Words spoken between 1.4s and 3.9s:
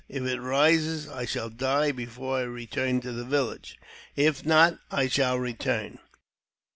die before I return to the village;